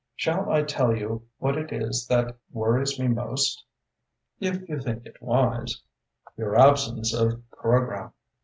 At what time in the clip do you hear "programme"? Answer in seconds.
7.51-8.11